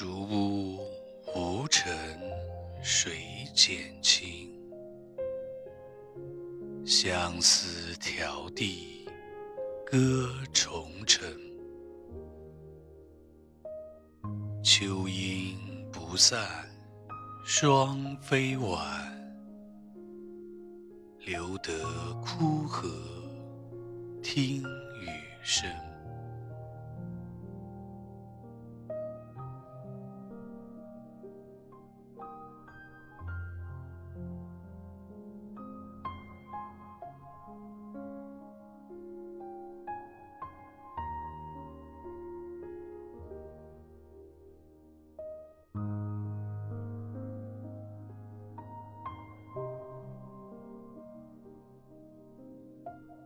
[0.00, 0.78] 竹屋
[1.36, 1.94] 无尘
[2.82, 3.18] 水
[3.54, 4.50] 减清，
[6.86, 9.06] 相思迢递
[9.84, 11.30] 歌重尘。
[14.64, 15.58] 秋阴
[15.92, 16.48] 不散
[17.44, 18.80] 双飞晚，
[21.26, 21.78] 留得
[22.24, 22.88] 枯荷
[24.22, 25.08] 听雨
[25.42, 25.70] 声。